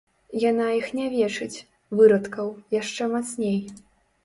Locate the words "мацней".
3.15-3.57